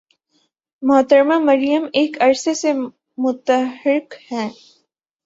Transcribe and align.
محترمہ 0.83 1.37
مریم 1.39 1.85
ایک 1.93 2.21
عرصہ 2.21 2.53
سے 2.53 2.71
متحرک 3.17 4.13
ہیں۔ 4.31 4.49